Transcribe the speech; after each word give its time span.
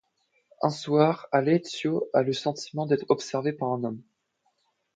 Un 0.63 0.71
soir, 0.71 1.27
Alessio 1.31 2.09
a 2.13 2.23
le 2.23 2.33
sentiment 2.33 2.87
d'être 2.87 3.05
observé 3.09 3.53
par 3.53 3.71
un 3.71 3.83
homme. 3.83 4.01